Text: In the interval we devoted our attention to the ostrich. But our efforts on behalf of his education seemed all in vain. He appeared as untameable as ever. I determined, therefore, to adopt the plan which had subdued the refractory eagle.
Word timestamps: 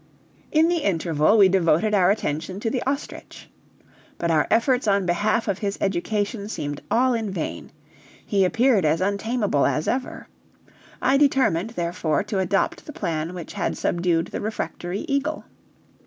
In 0.51 0.67
the 0.67 0.79
interval 0.79 1.37
we 1.37 1.47
devoted 1.47 1.93
our 1.93 2.09
attention 2.09 2.59
to 2.61 2.71
the 2.71 2.81
ostrich. 2.87 3.51
But 4.17 4.31
our 4.31 4.47
efforts 4.49 4.87
on 4.87 5.05
behalf 5.05 5.47
of 5.47 5.59
his 5.59 5.77
education 5.79 6.49
seemed 6.49 6.81
all 6.89 7.13
in 7.13 7.29
vain. 7.29 7.71
He 8.25 8.43
appeared 8.43 8.83
as 8.83 8.99
untameable 8.99 9.67
as 9.67 9.87
ever. 9.87 10.27
I 11.03 11.17
determined, 11.17 11.69
therefore, 11.75 12.23
to 12.23 12.39
adopt 12.39 12.87
the 12.87 12.93
plan 12.93 13.35
which 13.35 13.53
had 13.53 13.77
subdued 13.77 14.29
the 14.29 14.41
refractory 14.41 15.05
eagle. 15.07 15.43